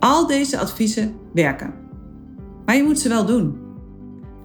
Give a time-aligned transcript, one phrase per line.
[0.00, 1.74] Al deze adviezen werken.
[2.64, 3.58] Maar je moet ze wel doen.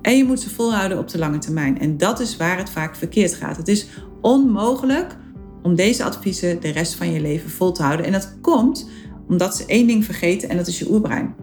[0.01, 1.79] En je moet ze volhouden op de lange termijn.
[1.79, 3.57] En dat is waar het vaak verkeerd gaat.
[3.57, 3.87] Het is
[4.21, 5.17] onmogelijk
[5.61, 8.05] om deze adviezen de rest van je leven vol te houden.
[8.05, 8.89] En dat komt
[9.27, 11.35] omdat ze één ding vergeten en dat is je oerbrein.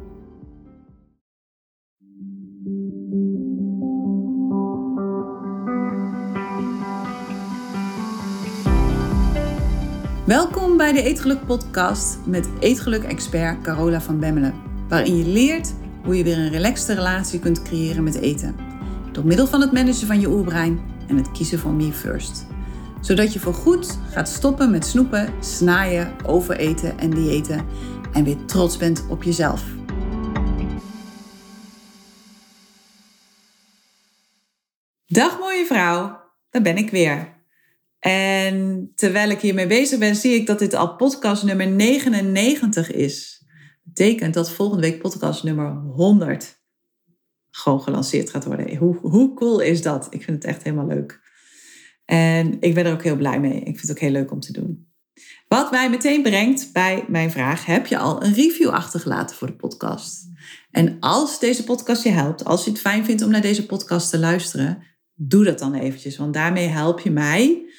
[10.33, 14.55] Welkom bij de Eetgeluk podcast met eetgeluk-expert Carola van Bemmelen.
[14.89, 15.75] Waarin je leert
[16.05, 18.57] hoe je weer een relaxte relatie kunt creëren met eten.
[19.11, 22.47] Door middel van het managen van je oerbrein en het kiezen van me first.
[23.01, 27.67] Zodat je voorgoed gaat stoppen met snoepen, snaaien, overeten en diëten.
[28.13, 29.65] En weer trots bent op jezelf.
[35.07, 37.42] Dag mooie vrouw, daar ben ik weer.
[38.03, 43.45] En terwijl ik hiermee bezig ben, zie ik dat dit al podcast nummer 99 is.
[43.85, 46.61] Dat betekent dat volgende week podcast nummer 100
[47.51, 48.77] gewoon gelanceerd gaat worden.
[48.77, 50.07] Hoe, hoe cool is dat?
[50.11, 51.21] Ik vind het echt helemaal leuk.
[52.05, 53.59] En ik ben er ook heel blij mee.
[53.59, 54.93] Ik vind het ook heel leuk om te doen.
[55.49, 59.57] Wat mij meteen brengt bij mijn vraag: heb je al een review achtergelaten voor de
[59.57, 60.31] podcast?
[60.71, 64.11] En als deze podcast je helpt, als je het fijn vindt om naar deze podcast
[64.11, 64.83] te luisteren,
[65.15, 66.17] doe dat dan eventjes.
[66.17, 67.71] Want daarmee help je mij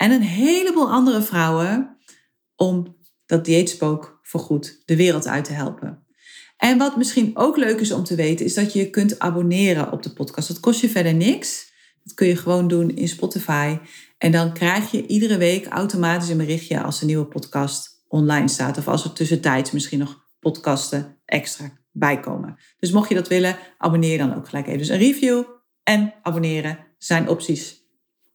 [0.00, 1.96] en een heleboel andere vrouwen
[2.56, 6.06] om dat dieetspook voorgoed de wereld uit te helpen.
[6.56, 9.92] En wat misschien ook leuk is om te weten, is dat je je kunt abonneren
[9.92, 10.48] op de podcast.
[10.48, 11.72] Dat kost je verder niks.
[12.04, 13.78] Dat kun je gewoon doen in Spotify.
[14.18, 18.78] En dan krijg je iedere week automatisch een berichtje als een nieuwe podcast online staat.
[18.78, 22.58] Of als er tussentijds misschien nog podcasten extra bijkomen.
[22.78, 24.78] Dus mocht je dat willen, abonneer dan ook gelijk even.
[24.78, 25.42] Dus een review
[25.82, 27.79] en abonneren zijn opties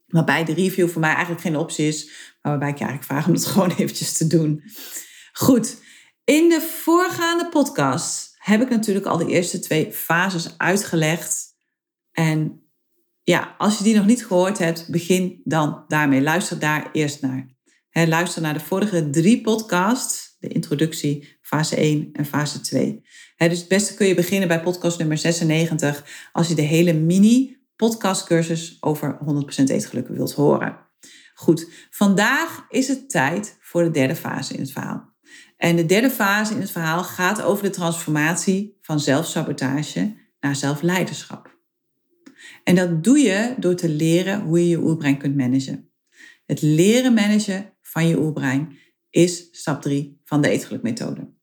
[0.05, 2.05] Waarbij de review voor mij eigenlijk geen optie is.
[2.41, 4.63] Maar waarbij ik eigenlijk vraag om het gewoon eventjes te doen.
[5.33, 5.77] Goed,
[6.23, 11.55] in de voorgaande podcast heb ik natuurlijk al de eerste twee fases uitgelegd.
[12.11, 12.69] En
[13.23, 16.21] ja, als je die nog niet gehoord hebt, begin dan daarmee.
[16.21, 17.47] Luister daar eerst naar.
[17.91, 20.35] luister naar de vorige drie podcasts.
[20.39, 23.01] De introductie, fase 1 en fase 2.
[23.37, 26.29] dus het beste kun je beginnen bij podcast nummer 96.
[26.31, 29.17] Als je de hele mini podcastcursus over
[29.61, 30.77] 100% eetgeluk wilt horen.
[31.33, 35.13] Goed, vandaag is het tijd voor de derde fase in het verhaal.
[35.57, 41.57] En de derde fase in het verhaal gaat over de transformatie van zelfsabotage naar zelfleiderschap.
[42.63, 45.89] En dat doe je door te leren hoe je je oerbrein kunt managen.
[46.45, 48.77] Het leren managen van je oerbrein
[49.09, 51.33] is stap 3 van de eetgelukmethode.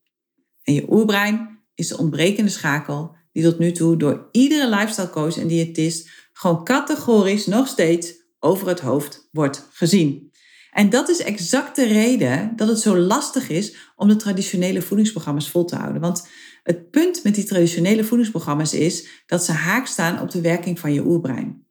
[0.63, 5.37] En je oerbrein is de ontbrekende schakel die tot nu toe door iedere lifestyle coach
[5.37, 10.31] en diëtist gewoon categorisch nog steeds over het hoofd wordt gezien.
[10.71, 15.49] En dat is exact de reden dat het zo lastig is om de traditionele voedingsprogramma's
[15.49, 16.01] vol te houden.
[16.01, 16.27] Want
[16.63, 20.93] het punt met die traditionele voedingsprogramma's is dat ze haak staan op de werking van
[20.93, 21.65] je oerbrein.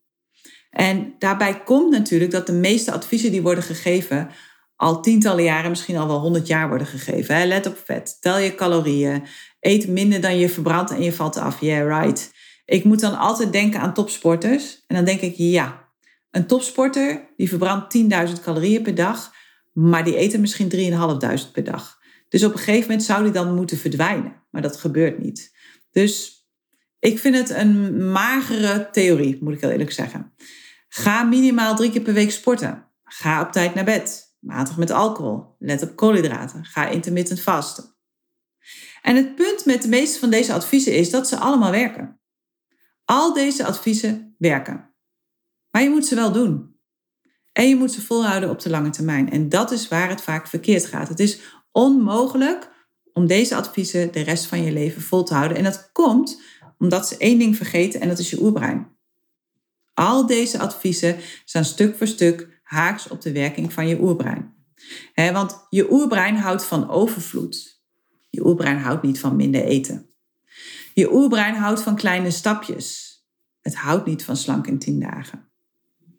[0.71, 4.31] En daarbij komt natuurlijk dat de meeste adviezen die worden gegeven
[4.77, 7.47] al tientallen jaren, misschien al wel honderd jaar worden gegeven.
[7.47, 9.23] Let op vet, tel je calorieën,
[9.61, 11.61] eet minder dan je verbrandt en je valt af.
[11.61, 12.31] Yeah, right.
[12.65, 14.85] Ik moet dan altijd denken aan topsporters.
[14.87, 15.89] En dan denk ik, ja,
[16.31, 19.35] een topsporter die verbrandt 10.000 calorieën per dag,
[19.73, 20.71] maar die eten misschien
[21.47, 22.01] 3.500 per dag.
[22.29, 24.43] Dus op een gegeven moment zou die dan moeten verdwijnen.
[24.51, 25.57] Maar dat gebeurt niet.
[25.91, 26.43] Dus
[26.99, 30.35] ik vind het een magere theorie, moet ik heel eerlijk zeggen.
[30.89, 32.87] Ga minimaal drie keer per week sporten.
[33.05, 34.37] Ga op tijd naar bed.
[34.41, 35.57] Matig met alcohol.
[35.59, 36.65] Let op koolhydraten.
[36.65, 37.97] Ga intermittent vasten.
[39.03, 42.21] En het punt met de meeste van deze adviezen is dat ze allemaal werken.
[43.13, 44.91] Al deze adviezen werken.
[45.71, 46.77] Maar je moet ze wel doen.
[47.53, 49.31] En je moet ze volhouden op de lange termijn.
[49.31, 51.09] En dat is waar het vaak verkeerd gaat.
[51.09, 51.41] Het is
[51.73, 52.71] onmogelijk
[53.13, 55.57] om deze adviezen de rest van je leven vol te houden.
[55.57, 56.41] En dat komt
[56.79, 58.97] omdat ze één ding vergeten en dat is je oerbrein.
[59.95, 64.55] Al deze adviezen staan stuk voor stuk haaks op de werking van je oerbrein.
[65.15, 67.83] want je oerbrein houdt van overvloed.
[68.31, 70.12] Je oerbrein houdt niet van minder eten.
[70.95, 73.11] Je oerbrein houdt van kleine stapjes.
[73.61, 75.51] Het houdt niet van slank in 10 dagen.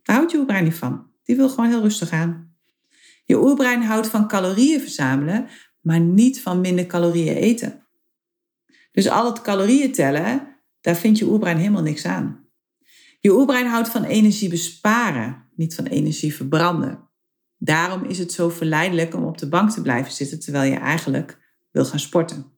[0.04, 1.12] Daar houdt je oerbrein niet van.
[1.24, 2.56] Die wil gewoon heel rustig aan.
[3.26, 5.48] Je oerbrein houdt van calorieën verzamelen,
[5.82, 7.88] maar niet van minder calorieën eten.
[8.92, 12.48] Dus al het calorieën tellen, daar vindt je oerbrein helemaal niks aan.
[13.20, 17.10] Je oerbrein houdt van energie besparen, niet van energie verbranden.
[17.58, 21.40] Daarom is het zo verleidelijk om op de bank te blijven zitten terwijl je eigenlijk
[21.72, 22.53] wil gaan sporten.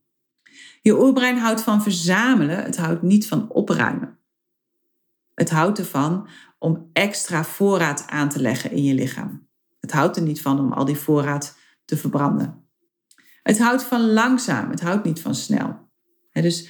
[0.85, 4.19] Je oerbrein houdt van verzamelen, het houdt niet van opruimen.
[5.33, 6.27] Het houdt ervan
[6.59, 9.47] om extra voorraad aan te leggen in je lichaam.
[9.79, 12.67] Het houdt er niet van om al die voorraad te verbranden.
[13.43, 15.89] Het houdt van langzaam, het houdt niet van snel.
[16.31, 16.69] dus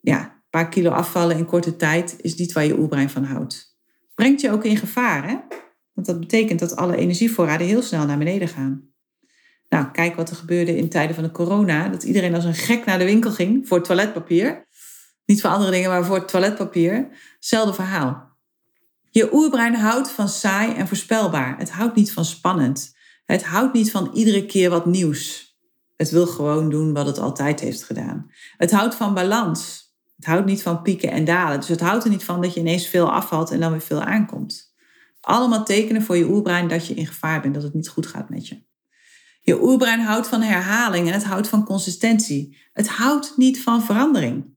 [0.00, 3.78] ja, een paar kilo afvallen in korte tijd is niet waar je oerbrein van houdt.
[4.14, 5.38] Brengt je ook in gevaar, hè?
[5.92, 8.88] Want dat betekent dat alle energievoorraden heel snel naar beneden gaan.
[9.68, 11.88] Nou, kijk wat er gebeurde in tijden van de corona.
[11.88, 14.66] Dat iedereen als een gek naar de winkel ging voor toiletpapier.
[15.26, 17.08] Niet voor andere dingen, maar voor toiletpapier.
[17.34, 18.36] Hetzelfde verhaal.
[19.10, 21.58] Je oerbrein houdt van saai en voorspelbaar.
[21.58, 22.96] Het houdt niet van spannend.
[23.24, 25.56] Het houdt niet van iedere keer wat nieuws.
[25.96, 28.30] Het wil gewoon doen wat het altijd heeft gedaan.
[28.56, 29.92] Het houdt van balans.
[30.16, 31.58] Het houdt niet van pieken en dalen.
[31.58, 34.02] Dus het houdt er niet van dat je ineens veel afvalt en dan weer veel
[34.02, 34.74] aankomt.
[35.20, 38.28] Allemaal tekenen voor je oerbrein dat je in gevaar bent, dat het niet goed gaat
[38.28, 38.66] met je.
[39.48, 42.56] Je oerbrein houdt van herhaling en het houdt van consistentie.
[42.72, 44.56] Het houdt niet van verandering.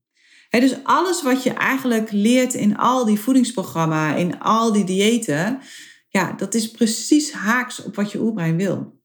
[0.49, 5.59] dus alles wat je eigenlijk leert in al die voedingsprogramma's, in al die diëten,
[6.07, 8.99] ja, dat is precies haaks op wat je oerbrein wil.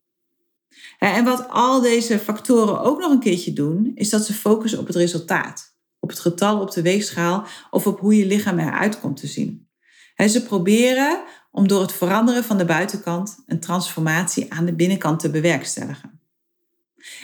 [0.99, 4.87] En wat al deze factoren ook nog een keertje doen, is dat ze focussen op
[4.87, 5.77] het resultaat.
[6.01, 9.69] Op het getal op de weegschaal of op hoe je lichaam eruit komt te zien.
[10.17, 11.23] Ze proberen
[11.57, 16.21] om door het veranderen van de buitenkant een transformatie aan de binnenkant te bewerkstelligen.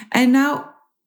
[0.08, 0.60] En nou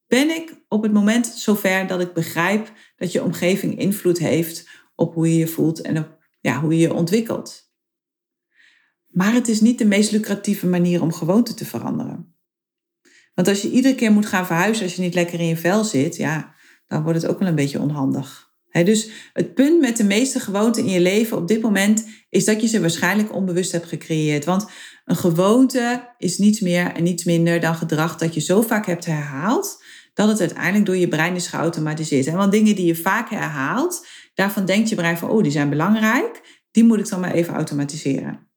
[0.07, 5.13] ben ik op het moment zover dat ik begrijp dat je omgeving invloed heeft op
[5.13, 7.74] hoe je je voelt en op ja, hoe je je ontwikkelt.
[9.07, 12.36] Maar het is niet de meest lucratieve manier om gewoonten te veranderen.
[13.33, 15.83] Want als je iedere keer moet gaan verhuizen als je niet lekker in je vel
[15.83, 16.56] zit, ja,
[16.88, 18.44] dan wordt het ook wel een beetje onhandig.
[18.83, 22.62] Dus het punt met de meeste gewoonten in je leven op dit moment is dat
[22.62, 24.45] je ze waarschijnlijk onbewust hebt gecreëerd.
[24.45, 24.66] Want
[25.06, 29.06] een gewoonte is niets meer en niets minder dan gedrag dat je zo vaak hebt
[29.06, 29.83] herhaald,
[30.13, 32.27] dat het uiteindelijk door je brein is geautomatiseerd.
[32.27, 35.69] En want dingen die je vaak herhaalt, daarvan denkt je brein van, oh, die zijn
[35.69, 38.50] belangrijk, die moet ik dan maar even automatiseren.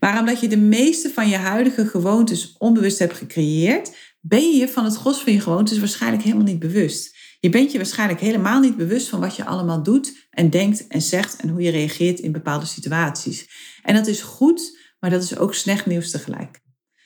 [0.00, 4.68] Maar omdat je de meeste van je huidige gewoontes onbewust hebt gecreëerd, ben je je
[4.68, 7.16] van het gros van je gewoontes waarschijnlijk helemaal niet bewust.
[7.40, 11.02] Je bent je waarschijnlijk helemaal niet bewust van wat je allemaal doet en denkt en
[11.02, 13.48] zegt en hoe je reageert in bepaalde situaties.
[13.82, 16.60] En dat is goed, maar dat is ook slecht nieuws tegelijk.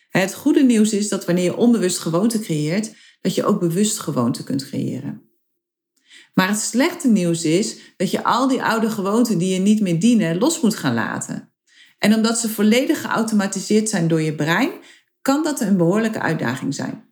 [0.09, 4.45] Het goede nieuws is dat wanneer je onbewust gewoonte creëert, dat je ook bewust gewoonte
[4.45, 5.23] kunt creëren.
[6.35, 10.01] Maar het slechte nieuws is dat je al die oude gewoonten die je niet meer
[10.01, 11.53] dienen los moet gaan laten.
[11.99, 14.71] En omdat ze volledig geautomatiseerd zijn door je brein,
[15.23, 17.05] kan dat een behoorlijke uitdaging zijn.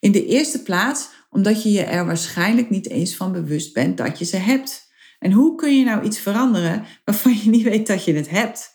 [0.00, 4.18] In de eerste plaats omdat je je er waarschijnlijk niet eens van bewust bent dat
[4.18, 4.90] je ze hebt.
[5.18, 8.70] En hoe kun je nou iets veranderen waarvan je niet weet dat je het hebt?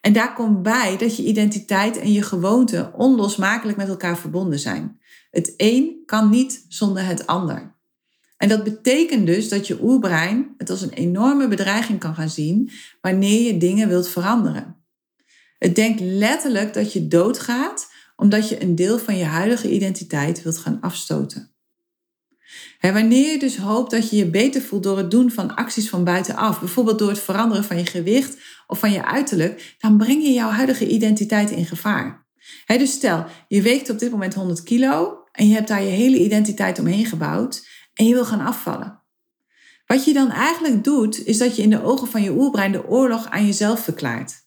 [0.00, 5.00] En daar komt bij dat je identiteit en je gewoonte onlosmakelijk met elkaar verbonden zijn.
[5.30, 7.74] Het een kan niet zonder het ander.
[8.36, 12.70] En dat betekent dus dat je oerbrein het als een enorme bedreiging kan gaan zien
[13.00, 14.76] wanneer je dingen wilt veranderen.
[15.58, 20.58] Het denkt letterlijk dat je doodgaat omdat je een deel van je huidige identiteit wilt
[20.58, 21.55] gaan afstoten.
[22.80, 26.04] Wanneer je dus hoopt dat je je beter voelt door het doen van acties van
[26.04, 30.32] buitenaf, bijvoorbeeld door het veranderen van je gewicht of van je uiterlijk, dan breng je
[30.32, 32.26] jouw huidige identiteit in gevaar.
[32.66, 36.24] dus stel, je weegt op dit moment 100 kilo en je hebt daar je hele
[36.24, 39.02] identiteit omheen gebouwd en je wil gaan afvallen.
[39.86, 42.86] Wat je dan eigenlijk doet, is dat je in de ogen van je oerbrein de
[42.86, 44.44] oorlog aan jezelf verklaart.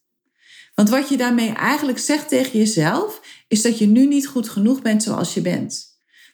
[0.75, 4.81] Want wat je daarmee eigenlijk zegt tegen jezelf, is dat je nu niet goed genoeg
[4.81, 5.88] bent zoals je bent.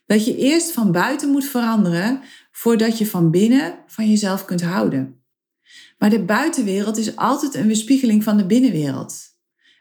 [0.06, 2.22] Dat je eerst van buiten moet veranderen
[2.52, 5.24] voordat je van binnen van jezelf kunt houden.
[5.97, 9.18] Maar de buitenwereld is altijd een weerspiegeling van de binnenwereld.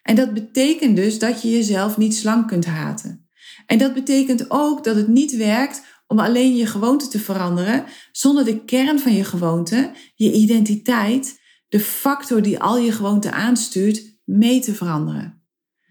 [0.02, 3.28] En dat betekent dus dat je jezelf niet slank kunt haten.
[3.66, 8.44] En dat betekent ook dat het niet werkt om alleen je gewoonte te veranderen zonder
[8.44, 14.60] de kern van je gewoonte, je identiteit, de factor die al je gewoonte aanstuurt, mee
[14.60, 15.42] te veranderen.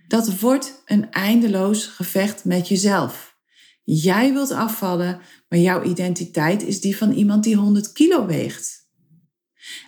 [0.07, 3.32] Dat wordt een eindeloos gevecht met jezelf.
[3.83, 8.81] Jij wilt afvallen, maar jouw identiteit is die van iemand die 100 kilo weegt.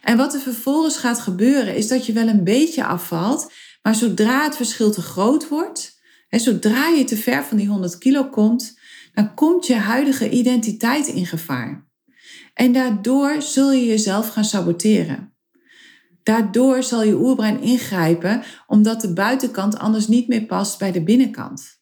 [0.01, 4.43] En wat er vervolgens gaat gebeuren, is dat je wel een beetje afvalt, maar zodra
[4.43, 5.99] het verschil te groot wordt,
[6.29, 8.79] en zodra je te ver van die 100 kilo komt,
[9.13, 11.87] dan komt je huidige identiteit in gevaar.
[12.53, 15.33] En daardoor zul je jezelf gaan saboteren.
[16.23, 21.81] Daardoor zal je oerbrein ingrijpen, omdat de buitenkant anders niet meer past bij de binnenkant.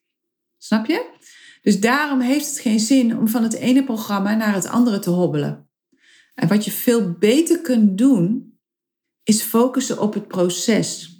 [0.57, 1.11] Snap je?
[1.63, 5.09] Dus daarom heeft het geen zin om van het ene programma naar het andere te
[5.09, 5.69] hobbelen.
[6.35, 8.57] En wat je veel beter kunt doen,
[9.23, 11.17] is focussen op het proces.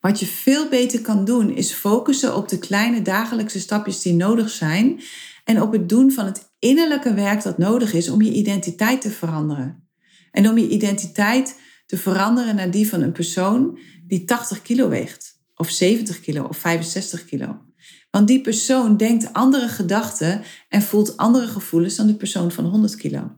[0.00, 4.50] Wat je veel beter kan doen, is focussen op de kleine dagelijkse stapjes die nodig
[4.50, 5.00] zijn
[5.44, 9.10] en op het doen van het innerlijke werk dat nodig is om je identiteit te
[9.10, 9.88] veranderen.
[10.30, 15.40] En om je identiteit te veranderen naar die van een persoon die 80 kilo weegt,
[15.54, 17.71] of 70 kilo, of 65 kilo.
[18.12, 22.96] Want die persoon denkt andere gedachten en voelt andere gevoelens dan de persoon van 100
[22.96, 23.36] kilo.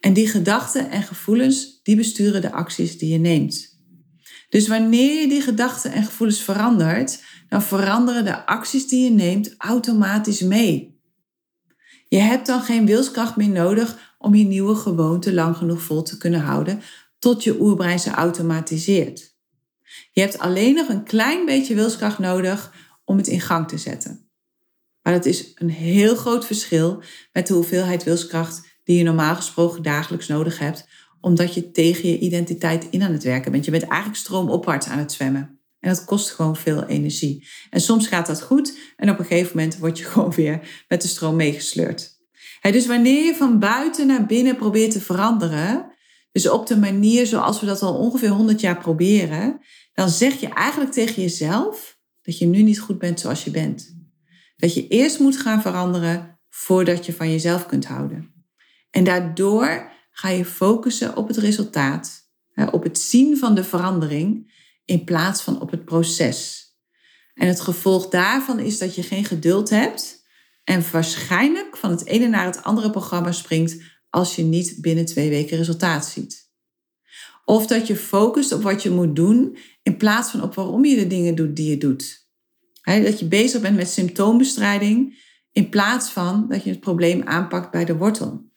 [0.00, 3.80] En die gedachten en gevoelens, die besturen de acties die je neemt.
[4.48, 9.54] Dus wanneer je die gedachten en gevoelens verandert, dan veranderen de acties die je neemt
[9.58, 11.00] automatisch mee.
[12.08, 16.16] Je hebt dan geen wilskracht meer nodig om je nieuwe gewoonte lang genoeg vol te
[16.16, 16.82] kunnen houden
[17.18, 19.34] tot je oerbrein ze automatiseert.
[20.12, 22.72] Je hebt alleen nog een klein beetje wilskracht nodig
[23.06, 24.30] om het in gang te zetten.
[25.02, 29.82] Maar dat is een heel groot verschil met de hoeveelheid wilskracht die je normaal gesproken
[29.82, 30.88] dagelijks nodig hebt,
[31.20, 33.64] omdat je tegen je identiteit in aan het werken bent.
[33.64, 35.60] Je bent eigenlijk stroomopwaarts aan het zwemmen.
[35.80, 37.48] En dat kost gewoon veel energie.
[37.70, 41.02] En soms gaat dat goed en op een gegeven moment word je gewoon weer met
[41.02, 42.16] de stroom meegesleurd.
[42.60, 45.94] dus wanneer je van buiten naar binnen probeert te veranderen,
[46.32, 49.60] dus op de manier zoals we dat al ongeveer 100 jaar proberen,
[49.92, 51.95] dan zeg je eigenlijk tegen jezelf
[52.26, 53.96] dat je nu niet goed bent zoals je bent.
[54.56, 58.34] Dat je eerst moet gaan veranderen voordat je van jezelf kunt houden.
[58.90, 62.30] En daardoor ga je focussen op het resultaat,
[62.70, 64.54] op het zien van de verandering,
[64.84, 66.64] in plaats van op het proces.
[67.34, 70.24] En het gevolg daarvan is dat je geen geduld hebt
[70.64, 75.28] en waarschijnlijk van het ene naar het andere programma springt als je niet binnen twee
[75.28, 76.50] weken resultaat ziet.
[77.44, 80.96] Of dat je focust op wat je moet doen in plaats van op waarom je
[80.96, 82.28] de dingen doet die je doet.
[82.82, 85.18] dat je bezig bent met symptoombestrijding
[85.52, 88.50] in plaats van dat je het probleem aanpakt bij de wortel.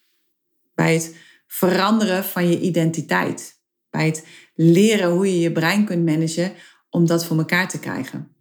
[0.75, 1.15] Bij het
[1.47, 3.61] veranderen van je identiteit.
[3.89, 6.53] Bij het leren hoe je je brein kunt managen
[6.89, 8.35] om dat voor elkaar te krijgen.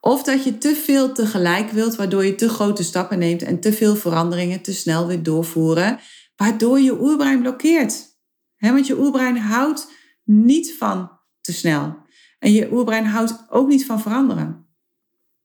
[0.00, 3.72] Of dat je te veel tegelijk wilt, waardoor je te grote stappen neemt en te
[3.72, 5.98] veel veranderingen te snel wilt doorvoeren,
[6.36, 8.18] waardoor je oerbrein blokkeert.
[8.58, 9.90] want je oerbrein houdt
[10.24, 12.01] niet van te snel.
[12.42, 14.66] En je oerbrein houdt ook niet van veranderen.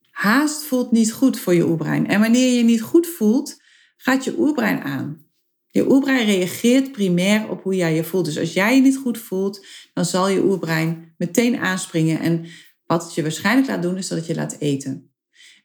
[0.09, 2.07] Haast voelt niet goed voor je oerbrein.
[2.07, 3.61] En wanneer je je niet goed voelt,
[3.97, 5.25] gaat je oerbrein aan.
[5.67, 8.25] Je oerbrein reageert primair op hoe jij je voelt.
[8.25, 12.19] Dus als jij je niet goed voelt, dan zal je oerbrein meteen aanspringen.
[12.19, 12.45] En
[12.85, 15.11] wat het je waarschijnlijk laat doen, is dat het je laat eten.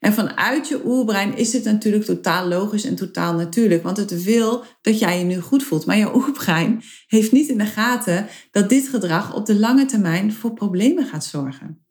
[0.02, 4.64] En vanuit je oerbrein is dit natuurlijk totaal logisch en totaal natuurlijk, want het wil
[4.80, 5.86] dat jij je nu goed voelt.
[5.86, 10.32] Maar je oerbrein heeft niet in de gaten dat dit gedrag op de lange termijn
[10.32, 11.86] voor problemen gaat zorgen.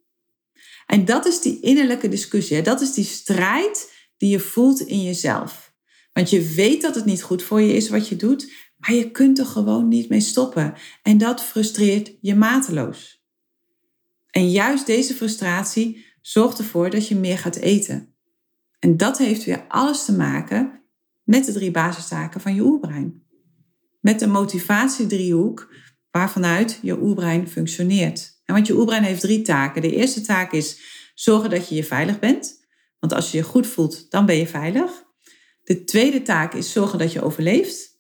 [0.86, 5.74] En dat is die innerlijke discussie, dat is die strijd die je voelt in jezelf.
[6.14, 9.12] Want je weet dat het niet goed voor je is wat je doet, maar je
[9.12, 10.74] kunt er gewoon niet mee stoppen.
[11.04, 13.24] En dat frustreert je mateloos.
[14.30, 18.16] En juist deze frustratie zorgt ervoor dat je meer gaat eten.
[18.80, 20.82] En dat heeft weer alles te maken
[21.24, 23.24] met de drie basistaken van je oerbrein.
[24.00, 25.74] Met de motivatiedriehoek
[26.12, 28.42] waarvanuit je oerbrein functioneert.
[28.46, 29.82] En want je oerbrein heeft drie taken.
[29.82, 30.82] De eerste taak is
[31.14, 32.60] zorgen dat je je veilig bent.
[33.00, 35.04] Want als je je goed voelt, dan ben je veilig.
[35.64, 38.00] De tweede taak is zorgen dat je overleeft.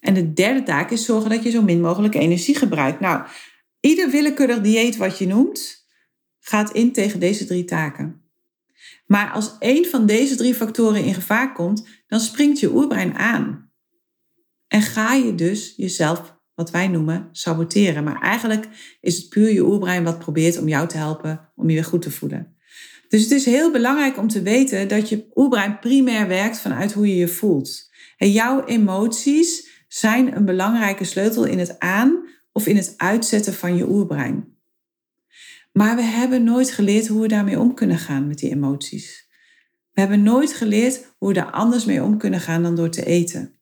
[0.00, 3.00] En de derde taak is zorgen dat je zo min mogelijk energie gebruikt.
[3.00, 3.26] Nou,
[3.80, 5.77] ieder willekeurig dieet wat je noemt,
[6.48, 8.22] gaat in tegen deze drie taken.
[9.06, 13.70] Maar als één van deze drie factoren in gevaar komt, dan springt je oerbrein aan.
[14.68, 18.04] En ga je dus jezelf, wat wij noemen, saboteren.
[18.04, 18.68] Maar eigenlijk
[19.00, 22.02] is het puur je oerbrein wat probeert om jou te helpen om je weer goed
[22.02, 22.56] te voelen.
[23.08, 27.08] Dus het is heel belangrijk om te weten dat je oerbrein primair werkt vanuit hoe
[27.08, 27.90] je je voelt.
[28.16, 33.76] En jouw emoties zijn een belangrijke sleutel in het aan of in het uitzetten van
[33.76, 34.57] je oerbrein.
[35.72, 39.28] Maar we hebben nooit geleerd hoe we daarmee om kunnen gaan met die emoties.
[39.92, 43.04] We hebben nooit geleerd hoe we daar anders mee om kunnen gaan dan door te
[43.04, 43.60] eten.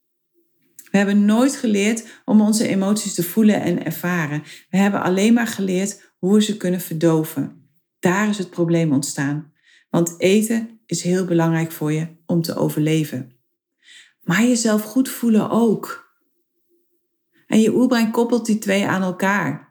[0.91, 4.43] We hebben nooit geleerd om onze emoties te voelen en ervaren.
[4.71, 7.71] We hebben alleen maar geleerd hoe we ze kunnen verdoven.
[7.99, 9.53] Daar is het probleem ontstaan.
[9.91, 13.33] Want eten is heel belangrijk voor je om te overleven.
[14.23, 16.15] Maar jezelf goed voelen ook.
[17.47, 19.67] En je oerbrein koppelt die twee aan elkaar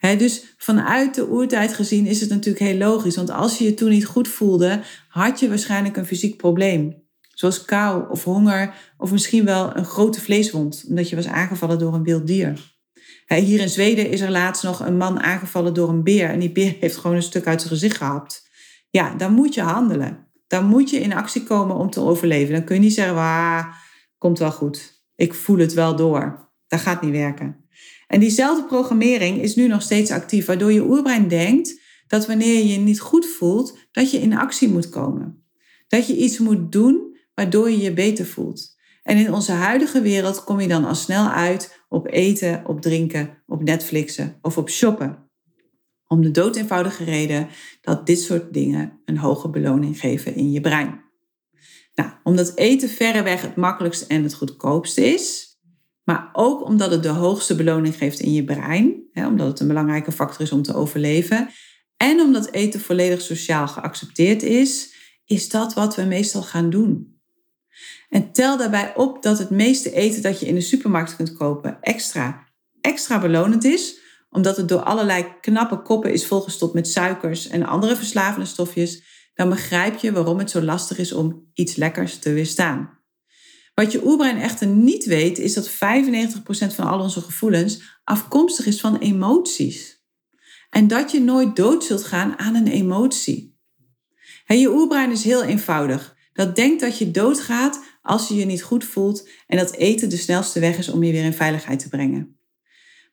[0.00, 3.16] dus vanuit de oertijd gezien is het natuurlijk heel logisch.
[3.16, 7.02] Want als je je toen niet goed voelde, had je waarschijnlijk een fysiek probleem.
[7.34, 11.94] Zoals kou of honger of misschien wel een grote vleeswond, omdat je was aangevallen door
[11.94, 12.78] een wild dier.
[13.26, 16.28] hier in Zweden is er laatst nog een man aangevallen door een beer.
[16.28, 18.48] En die beer heeft gewoon een stuk uit zijn gezicht gehapt.
[18.90, 20.26] Ja, dan moet je handelen.
[20.46, 22.54] Dan moet je in actie komen om te overleven.
[22.54, 23.66] Dan kun je niet zeggen, ah,
[24.18, 25.04] komt wel goed.
[25.16, 26.52] Ik voel het wel door.
[26.66, 27.59] Dat gaat niet werken.
[28.10, 32.68] En diezelfde programmering is nu nog steeds actief, waardoor je oerbrein denkt dat wanneer je
[32.68, 35.44] je niet goed voelt, dat je in actie moet komen.
[35.88, 38.76] Dat je iets moet doen waardoor je je beter voelt.
[39.02, 43.42] En in onze huidige wereld kom je dan al snel uit op eten, op drinken,
[43.46, 45.30] op Netflixen of op shoppen.
[46.06, 47.48] Om de dood eenvoudige reden
[47.80, 51.04] dat dit soort dingen een hoge beloning geven in je brein.
[51.94, 55.49] Nou, omdat eten verreweg het makkelijkste en het goedkoopste is,
[56.10, 59.66] maar ook omdat het de hoogste beloning geeft in je brein, hè, omdat het een
[59.66, 61.48] belangrijke factor is om te overleven,
[61.96, 67.20] en omdat eten volledig sociaal geaccepteerd is, is dat wat we meestal gaan doen.
[68.08, 71.78] En tel daarbij op dat het meeste eten dat je in de supermarkt kunt kopen
[71.80, 72.46] extra,
[72.80, 73.98] extra belonend is,
[74.30, 79.02] omdat het door allerlei knappe koppen is volgestopt met suikers en andere verslavende stofjes,
[79.34, 82.99] dan begrijp je waarom het zo lastig is om iets lekkers te weerstaan.
[83.80, 85.72] Wat je oerbrein echter niet weet, is dat 95%
[86.74, 90.04] van al onze gevoelens afkomstig is van emoties.
[90.70, 93.58] En dat je nooit dood zult gaan aan een emotie.
[94.46, 96.16] je oerbrein is heel eenvoudig.
[96.32, 100.16] Dat denkt dat je doodgaat als je je niet goed voelt en dat eten de
[100.16, 102.38] snelste weg is om je weer in veiligheid te brengen.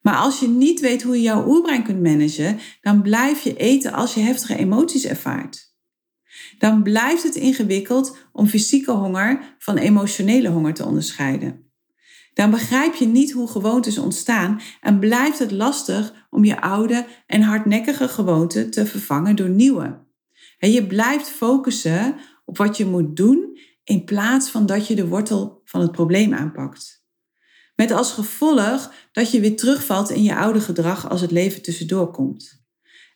[0.02, 3.94] Maar als je niet weet hoe je jouw oerbrein kunt managen, dan blijf je eten
[3.94, 5.67] als je heftige emoties ervaart
[6.58, 11.66] dan blijft het ingewikkeld om fysieke honger van emotionele honger te onderscheiden.
[12.34, 17.42] Dan begrijp je niet hoe gewoontes ontstaan en blijft het lastig om je oude en
[17.42, 20.06] hardnekkige gewoonten te vervangen door nieuwe.
[20.60, 22.16] En je blijft focussen
[22.46, 26.34] op wat je moet doen in plaats van dat je de wortel van het probleem
[26.34, 27.06] aanpakt.
[27.76, 32.12] Met als gevolg dat je weer terugvalt in je oude gedrag als het leven tussendoor
[32.12, 32.57] komt.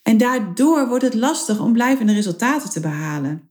[0.01, 3.49] En daardoor wordt het lastig om blijvende resultaten te behalen.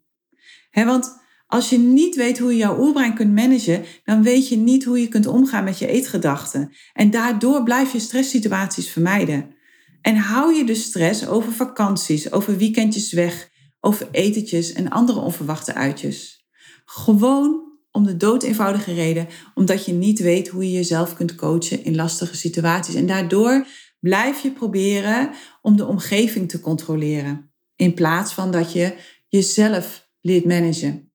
[0.73, 4.85] want als je niet weet hoe je jouw oerbrein kunt managen, dan weet je niet
[4.85, 6.73] hoe je kunt omgaan met je eetgedachten.
[6.93, 9.55] En daardoor blijf je stresssituaties vermijden.
[10.03, 15.75] En hou je de stress over vakanties, over weekendjes weg, over etentjes en andere onverwachte
[15.75, 16.47] uitjes.
[16.85, 21.85] Gewoon om de dood eenvoudige reden, omdat je niet weet hoe je jezelf kunt coachen
[21.85, 22.95] in lastige situaties.
[22.95, 23.67] En daardoor
[24.01, 25.31] blijf je proberen
[25.63, 27.51] om de omgeving te controleren.
[27.77, 28.95] In plaats van dat je
[29.29, 31.13] jezelf leert managen.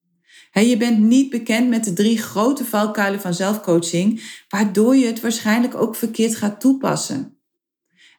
[0.52, 5.76] je bent niet bekend met de drie grote valkuilen van zelfcoaching, waardoor je het waarschijnlijk
[5.76, 7.36] ook verkeerd gaat toepassen.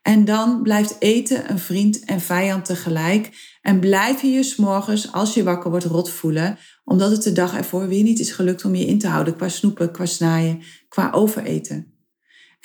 [0.07, 3.31] En dan blijft eten een vriend en vijand tegelijk.
[3.63, 6.59] En blijf je je s'morgens, als je wakker wordt, rot voelen.
[6.85, 9.49] Omdat het de dag ervoor weer niet is gelukt om je in te houden qua
[9.49, 11.96] snoepen, qua snaaien, qua overeten.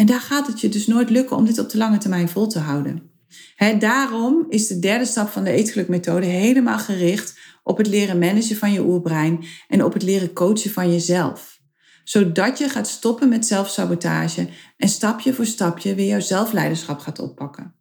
[0.01, 2.47] En daar gaat het je dus nooit lukken om dit op de lange termijn vol
[2.47, 3.11] te houden.
[3.79, 8.71] daarom is de derde stap van de eetgelukmethode helemaal gericht op het leren managen van
[8.71, 11.59] je oerbrein en op het leren coachen van jezelf.
[12.03, 17.75] Zodat je gaat stoppen met zelfsabotage en stapje voor stapje weer jouw zelfleiderschap gaat oppakken.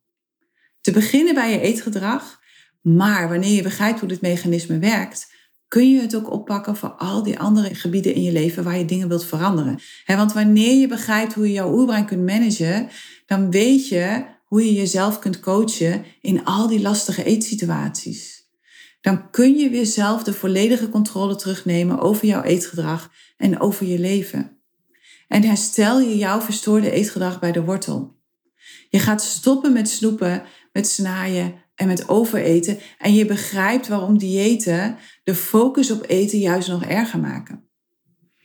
[0.81, 2.41] Te beginnen bij je eetgedrag,
[2.81, 5.33] maar wanneer je begrijpt hoe dit mechanisme werkt,
[5.71, 8.85] kun je het ook oppakken voor al die andere gebieden in je leven waar je
[8.85, 9.79] dingen wilt veranderen.
[10.07, 12.89] want wanneer je begrijpt hoe je jouw oerbrein kunt managen,
[13.27, 18.49] dan weet je hoe je jezelf kunt coachen in al die lastige eetsituaties.
[19.01, 23.99] Dan kun je weer zelf de volledige controle terugnemen over jouw eetgedrag en over je
[23.99, 24.59] leven.
[25.29, 28.17] En herstel je jouw verstoorde eetgedrag bij de wortel.
[28.89, 32.79] Je gaat stoppen met snoepen, met snaaien en met overeten.
[32.99, 37.69] En je begrijpt waarom diëten de focus op eten juist nog erger maken.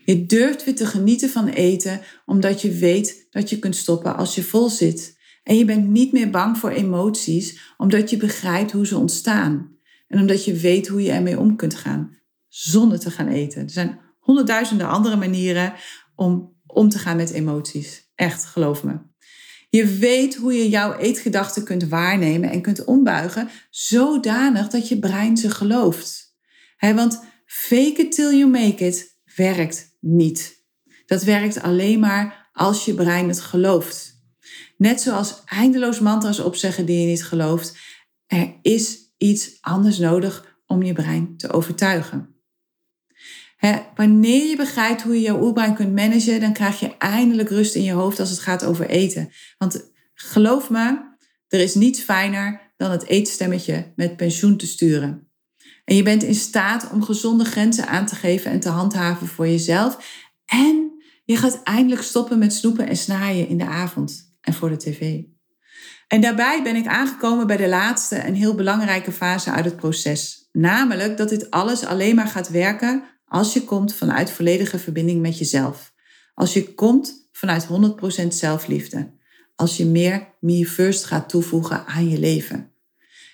[0.06, 4.36] Je durft weer te genieten van eten omdat je weet dat je kunt stoppen als
[4.36, 5.18] je vol zit.
[5.44, 9.78] En je bent niet meer bang voor emoties omdat je begrijpt hoe ze ontstaan.
[10.08, 12.18] En omdat je weet hoe je ermee om kunt gaan
[12.48, 13.64] zonder te gaan eten.
[13.64, 15.74] Er zijn honderdduizenden andere manieren
[16.16, 18.12] om om te gaan met emoties.
[18.16, 19.00] Echt, geloof me.
[19.76, 25.38] Je weet hoe je jouw eetgedachten kunt waarnemen en kunt ombuigen, zodanig dat je brein
[25.38, 26.36] ze gelooft.
[26.80, 30.64] want fake it till you make it werkt niet.
[31.06, 34.24] Dat werkt alleen maar als je brein het gelooft.
[34.78, 37.78] Net zoals eindeloos mantra's opzeggen die je niet gelooft,
[38.28, 42.35] er is iets anders nodig om je brein te overtuigen
[43.96, 47.84] wanneer je begrijpt hoe je jouw oerbrein kunt managen, dan krijg je eindelijk rust in
[47.84, 49.30] je hoofd als het gaat over eten.
[49.58, 51.14] Want geloof me,
[51.48, 55.30] er is niets fijner dan het eetstemmetje met pensioen te sturen.
[55.86, 59.48] En je bent in staat om gezonde grenzen aan te geven en te handhaven voor
[59.48, 60.24] jezelf.
[60.46, 64.78] En je gaat eindelijk stoppen met snoepen en snaaien in de avond en voor de
[64.78, 65.22] tv.
[66.08, 70.50] En daarbij ben ik aangekomen bij de laatste en heel belangrijke fase uit het proces.
[70.52, 73.04] Namelijk dat dit alles alleen maar gaat werken
[73.36, 75.94] als je komt vanuit volledige verbinding met jezelf.
[76.34, 77.68] Als je komt vanuit
[78.24, 79.14] 100% zelfliefde.
[79.56, 82.72] Als je meer me first gaat toevoegen aan je leven.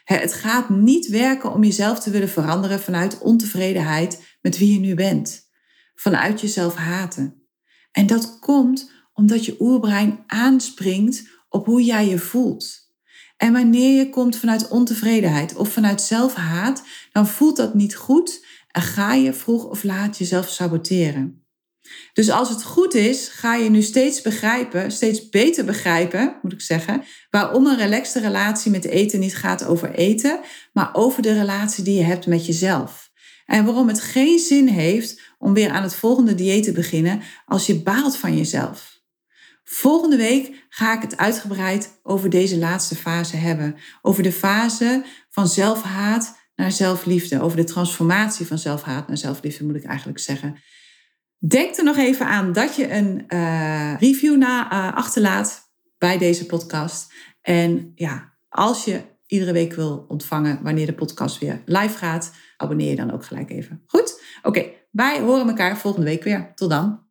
[0.04, 4.96] Het gaat niet werken om jezelf te willen veranderen vanuit ontevredenheid met wie je nu
[4.96, 5.50] bent.
[5.96, 7.44] Vanuit jezelf haten.
[7.92, 12.90] En dat komt omdat je oerbrein aanspringt op hoe jij je voelt.
[13.38, 18.82] En wanneer je komt vanuit ontevredenheid of vanuit zelfhaat, dan voelt dat niet goed en
[18.82, 21.46] ga je vroeg of laat jezelf saboteren.
[22.14, 26.62] Dus als het goed is, ga je nu steeds begrijpen, steeds beter begrijpen, moet ik
[26.62, 30.40] zeggen, waarom een relaxte relatie met eten niet gaat over eten,
[30.74, 33.12] maar over de relatie die je hebt met jezelf.
[33.46, 37.66] En waarom het geen zin heeft om weer aan het volgende dieet te beginnen als
[37.66, 39.00] je baalt van jezelf.
[39.64, 43.76] Volgende week ga ik het uitgebreid over deze laatste fase hebben.
[44.02, 47.42] Over de fase van zelfhaat zelfliefde.
[47.42, 50.56] Over de transformatie van zelfhaat naar zelfliefde, moet ik eigenlijk zeggen.
[51.38, 55.62] Denk er nog even aan dat je een uh, review na, uh, achterlaat
[55.98, 57.14] bij deze podcast.
[57.42, 62.90] En ja, als je iedere week wil ontvangen wanneer de podcast weer live gaat, abonneer
[62.90, 63.84] je dan ook gelijk even.
[63.86, 64.22] Goed?
[64.44, 66.52] Oké, wij horen elkaar volgende week weer.
[66.56, 67.11] Tot dan.